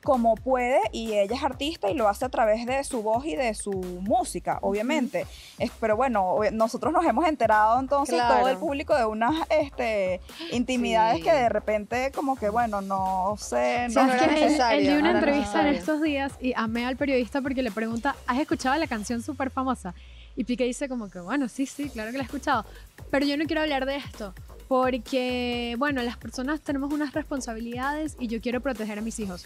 [0.09, 3.37] como puede y ella es artista y lo hace a través de su voz y
[3.37, 5.27] de su música, obviamente.
[5.59, 8.39] Es- pero bueno, nosotros nos hemos enterado entonces Claro.
[8.39, 11.25] todo el público de unas este, intimidades Sí.
[11.25, 14.99] que de repente como que bueno, no sé, Sí, no no Es que él- dio
[14.99, 18.87] una entrevista en estos días y amé al periodista porque le pregunta, ¿has escuchado la
[18.87, 19.95] canción súper famosa?
[20.37, 22.65] Y Piqué dice como que, bueno, sí, sí, claro que la he escuchado.
[23.11, 24.33] Pero yo no quiero hablar de esto
[24.69, 29.45] porque, bueno, las personas tenemos unas responsabilidades y yo quiero proteger a mis hijos.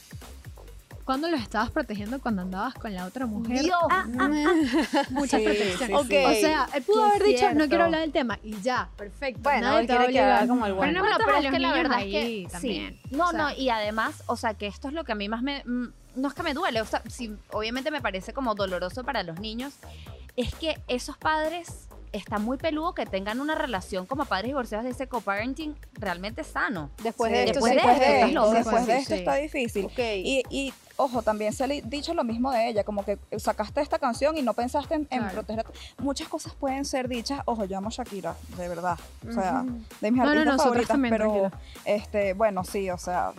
[1.04, 3.60] ¿Cuándo los estabas protegiendo cuando andabas con la otra mujer?
[3.62, 3.76] Dios.
[3.90, 5.88] Ah, ah, ah, mucha Sí, protección.
[5.88, 6.16] sí, sí.
[6.24, 7.68] O sea, él pudo haber dicho, no cierto.
[7.68, 9.40] quiero hablar del tema y ya, perfecto.
[9.42, 10.92] Bueno, nadie él te quiere quedar como el bueno.
[10.92, 13.00] Pero no Bueno, pero a es los que la verdad es que también.
[13.02, 13.16] sí.
[13.16, 15.28] No, O sea, no, y además, o sea, que esto es lo que a mí
[15.28, 18.54] más me mm, no es que me duele, o sea, sí, obviamente me parece como
[18.54, 19.72] doloroso para los niños,
[20.36, 24.90] es que esos padres están muy peludos que tengan una relación como padres divorciados de
[24.90, 26.90] ese co-parenting realmente sano.
[27.02, 29.18] Después Sí, de esto, después sí, de después esto, de esto, después de esto sí.
[29.20, 29.84] está difícil.
[29.86, 29.98] Ok.
[29.98, 33.80] Y, y, ojo, también se le ha dicho lo mismo de ella, como que sacaste
[33.80, 35.32] esta canción y no pensaste en, en Claro.
[35.34, 35.66] proteger.
[35.98, 37.40] Muchas cosas pueden ser dichas.
[37.46, 38.98] Ojo, yo amo Shakira, de verdad.
[39.28, 39.64] O sea,
[40.00, 41.60] de mis No, no, artistas nosotros favoritas, también, pero tranquila.
[41.84, 43.32] este, bueno, sí, o sea,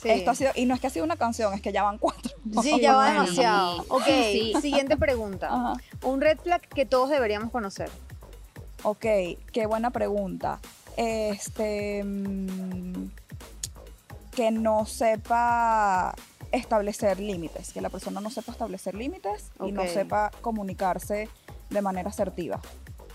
[0.00, 0.10] Sí.
[0.10, 1.98] esto ha sido, y no es que ha sido una canción, es que ya van
[1.98, 2.30] cuatro.
[2.62, 3.84] Sí, ya va demasiado.
[3.88, 4.54] Ok, Sí.
[4.60, 5.48] siguiente pregunta.
[5.52, 5.72] Ajá.
[6.02, 7.90] Un red flag que todos deberíamos conocer.
[8.84, 9.04] Ok,
[9.52, 10.60] qué buena pregunta.
[10.96, 12.02] Este.
[12.04, 13.08] mm,
[14.30, 16.14] que no sepa
[16.52, 21.28] establecer límites, que la persona no sepa establecer límites y no sepa comunicarse
[21.70, 22.60] de manera asertiva.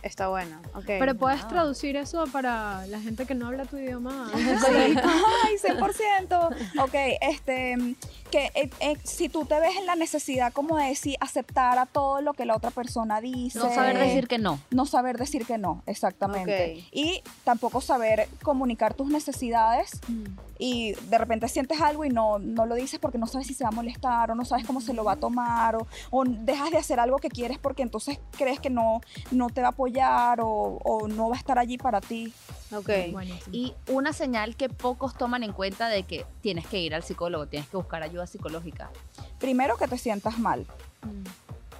[0.03, 0.57] Está bueno.
[0.75, 0.83] Ok.
[0.85, 1.47] Pero puedes Ah.
[1.47, 4.29] traducir eso para la gente que no habla tu idioma.
[4.33, 4.95] Sí.
[5.01, 6.49] Ay, 100%.
[6.83, 7.95] Ok, este,
[8.29, 11.85] que eh, eh, si tú te ves en la necesidad como de decir, aceptar a
[11.85, 13.59] todo lo que la otra persona dice.
[13.59, 14.59] No saber decir que no.
[14.71, 16.85] No saber decir que no, exactamente.
[16.91, 20.01] Y tampoco saber comunicar tus necesidades
[20.59, 23.63] y de repente sientes algo y no, no lo dices porque no sabes si se
[23.63, 26.71] va a molestar o no sabes cómo se lo va a tomar o, o dejas
[26.71, 29.92] de hacer algo que quieres porque entonces crees que no, no te va a apoyar
[30.41, 32.33] o, o no va a estar allí para ti.
[32.75, 32.89] Ok.
[33.11, 33.55] Buenísimo.
[33.55, 37.47] Y una señal que pocos toman en cuenta de que tienes que ir al psicólogo,
[37.47, 38.89] tienes que buscar ayuda psicológica.
[39.39, 40.65] Primero, que te sientas mal.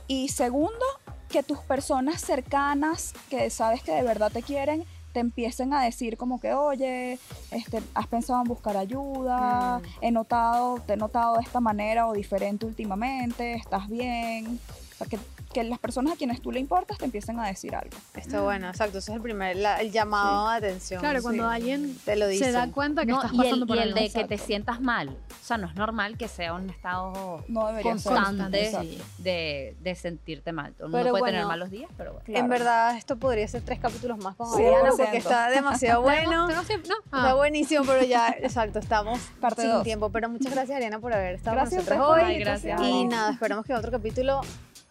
[0.07, 0.85] Y segundo,
[1.29, 6.17] que tus personas cercanas, que sabes que de verdad te quieren, te empiecen a decir
[6.17, 7.19] como que, oye,
[7.51, 9.83] este, has pensado en buscar ayuda, Mm.
[10.01, 14.59] he notado, te he notado de esta manera o diferente últimamente, estás bien.
[14.93, 15.19] O sea, que,
[15.53, 17.95] que las personas a quienes tú le importas te empiecen a decir algo.
[18.15, 18.97] Está bueno, exacto.
[18.97, 20.99] Ese es el primer, la- el llamado de atención.
[20.99, 21.55] Claro, cuando Sí.
[21.55, 22.45] alguien te lo dice.
[22.45, 23.99] se da cuenta que No, estás y pasando el, por y el algo.
[23.99, 24.45] de que te exacto.
[24.45, 25.09] sientas mal.
[25.09, 29.03] O sea, no es normal que sea un estado No constante Exacto.
[29.19, 30.73] de, de sentirte mal.
[30.79, 32.25] Uno Pero puede tener bueno, malos días, pero bueno.
[32.25, 32.43] Claro.
[32.43, 36.01] En verdad, esto podría ser tres capítulos más con Sí, Oriana por porque está demasiado
[36.03, 36.47] bueno.
[36.47, 36.61] ¿no?
[36.61, 36.79] Está
[37.11, 37.33] Ah.
[37.35, 39.83] buenísimo, pero ya, exacto, estamos Parte sin dos.
[39.83, 40.09] tiempo.
[40.11, 42.39] Pero muchas gracias, Ariana, por haber estado Gracias con nosotros hoy.
[42.39, 42.81] gracias.
[42.81, 44.41] Y nada, esperamos que en otro capítulo,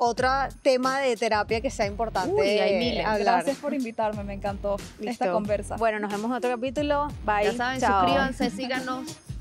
[0.03, 0.29] otro
[0.63, 3.07] tema de terapia que sea importante Uy, hay miles.
[3.07, 3.37] hablar.
[3.37, 5.77] Gracias por invitarme, me encantó esta conversa.
[5.77, 7.09] Bueno, nos vemos en otro capítulo.
[7.25, 7.45] Bye.
[7.45, 8.01] Ya saben, Chao.
[8.01, 9.17] suscríbanse, síganos.